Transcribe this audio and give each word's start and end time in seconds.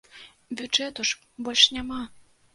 Бюджэту 0.61 1.05
ж 1.11 1.21
больш 1.49 1.69
няма! 1.77 2.01